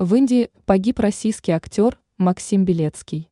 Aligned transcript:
В 0.00 0.14
Индии 0.14 0.48
погиб 0.64 0.98
российский 0.98 1.52
актер 1.52 2.00
Максим 2.16 2.64
Белецкий. 2.64 3.28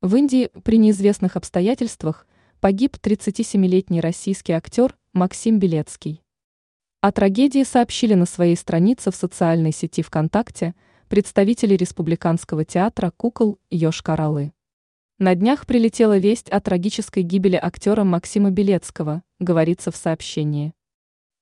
В 0.00 0.16
Индии 0.16 0.48
при 0.64 0.78
неизвестных 0.78 1.36
обстоятельствах 1.36 2.26
погиб 2.60 2.96
37-летний 2.96 4.00
российский 4.00 4.54
актер 4.54 4.96
Максим 5.12 5.58
Белецкий. 5.58 6.22
О 7.02 7.12
трагедии 7.12 7.62
сообщили 7.62 8.14
на 8.14 8.24
своей 8.24 8.56
странице 8.56 9.10
в 9.10 9.16
социальной 9.16 9.72
сети 9.72 10.00
ВКонтакте 10.00 10.74
представители 11.08 11.74
Республиканского 11.74 12.64
театра 12.64 13.12
кукол 13.14 13.58
Йошкар-Олы. 13.70 14.54
На 15.18 15.34
днях 15.34 15.66
прилетела 15.66 16.16
весть 16.16 16.48
о 16.48 16.58
трагической 16.58 17.22
гибели 17.22 17.56
актера 17.56 18.02
Максима 18.02 18.50
Белецкого, 18.50 19.22
говорится 19.40 19.90
в 19.90 19.96
сообщении. 19.96 20.72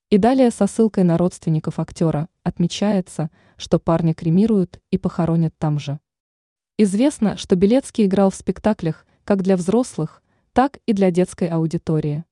И 0.08 0.18
далее 0.18 0.52
со 0.52 0.68
ссылкой 0.68 1.02
на 1.02 1.18
родственников 1.18 1.80
актера 1.80 2.28
отмечается, 2.44 3.28
что 3.56 3.80
парня 3.80 4.14
кремируют 4.14 4.80
и 4.92 4.98
похоронят 4.98 5.52
там 5.58 5.80
же. 5.80 5.98
Известно, 6.78 7.36
что 7.36 7.56
Белецкий 7.56 8.06
играл 8.06 8.30
в 8.30 8.36
спектаклях 8.36 9.04
как 9.24 9.42
для 9.42 9.56
взрослых, 9.56 10.22
так 10.52 10.78
и 10.86 10.92
для 10.92 11.10
детской 11.10 11.48
аудитории. 11.48 12.24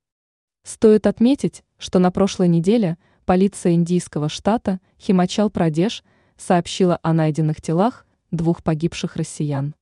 Стоит 0.63 1.09
отметить, 1.09 1.65
что 1.77 1.99
на 1.99 2.13
прошлой 2.13 2.47
неделе 2.47 2.97
полиция 3.25 3.73
индийского 3.73 4.29
штата 4.29 4.81
Химачал-Прадеш 5.01 6.05
сообщила 6.37 7.01
о 7.03 7.13
найденных 7.13 7.61
телах 7.61 8.07
двух 8.31 8.63
погибших 8.63 9.17
россиян. 9.17 9.75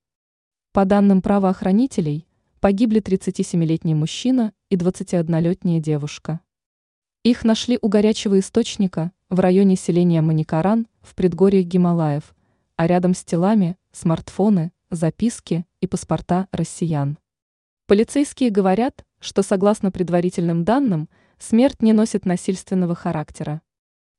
По 0.73 0.87
данным 0.87 1.21
правоохранителей, 1.21 2.27
погибли 2.61 3.03
37-летний 3.03 3.95
мужчина 3.95 4.55
и 4.71 4.77
21-летняя 4.77 5.81
девушка. 5.81 6.41
Их 7.25 7.45
нашли 7.45 7.79
у 7.81 7.87
горячего 7.87 8.41
источника 8.41 9.13
в 9.31 9.39
районе 9.39 9.77
селения 9.77 10.21
Маникаран 10.23 10.89
в 11.03 11.15
предгорьях 11.15 11.67
Гималаев, 11.67 12.35
а 12.75 12.89
рядом 12.89 13.15
с 13.15 13.23
телами– 13.23 13.77
смартфоны, 13.93 14.73
записки 14.91 15.65
и 15.81 15.87
паспорта 15.87 16.49
россиян. 16.51 17.19
Полицейские 17.87 18.51
говорят, 18.51 19.07
что 19.21 19.43
согласно 19.45 19.93
предварительным 19.93 20.65
данным, 20.65 21.09
смерть 21.39 21.81
не 21.81 21.93
носит 21.93 22.27
насильственного 22.27 22.97
характера. 22.97 23.63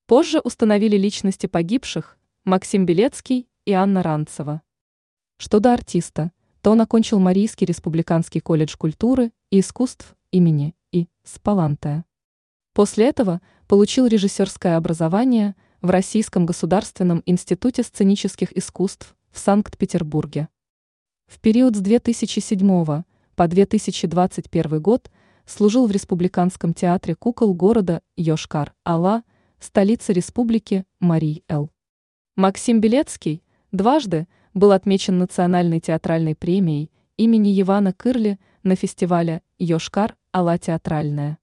Позже 0.07 0.39
установили 0.39 0.95
личности 0.95 1.47
погибших 1.47 2.17
Максим 2.45 2.85
Белецкий 2.85 3.49
и 3.65 3.73
Анна 3.73 4.01
Ранцева. 4.01 4.61
Что 5.35 5.59
до 5.59 5.73
артиста, 5.73 6.31
то 6.61 6.71
он 6.71 6.79
окончил 6.79 7.19
Марийский 7.19 7.65
республиканский 7.65 8.39
колледж 8.39 8.77
культуры 8.77 9.33
и 9.49 9.59
искусств 9.59 10.15
имени 10.31 10.73
И. 10.93 11.09
Спалантая. 11.23 12.05
После 12.73 13.07
этого 13.07 13.39
получил 13.67 14.07
режиссерское 14.07 14.77
образование 14.77 15.55
в 15.81 15.91
Российском 15.91 16.47
государственном 16.47 17.21
институте 17.27 17.83
сценических 17.83 18.55
искусств 18.57 19.15
в 19.31 19.37
Санкт-Петербурге. 19.37 20.47
В 21.27 21.39
период 21.39 21.75
с 21.75 21.79
2007 21.79 23.03
по 23.35 23.47
2021 23.47 24.81
год 24.81 25.11
служил 25.45 25.87
в 25.87 25.91
Республиканском 25.91 26.73
театре 26.73 27.15
кукол 27.15 27.53
города 27.53 28.01
Йошкар-Ала, 28.17 29.23
столице 29.59 30.13
республики 30.13 30.85
Марий-Эл. 30.99 31.69
Максим 32.35 32.81
Белецкий 32.81 33.43
дважды 33.71 34.27
был 34.53 34.71
отмечен 34.71 35.19
Национальной 35.19 35.79
театральной 35.79 36.35
премией 36.35 36.91
имени 37.17 37.59
Ивана 37.61 37.93
Кырли 37.93 38.39
на 38.63 38.75
фестивале 38.75 39.43
Йошкар-Ала 39.59 40.57
театральная. 40.57 41.37